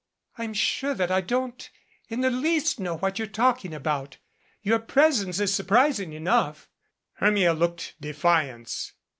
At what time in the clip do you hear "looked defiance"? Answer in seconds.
7.53-8.93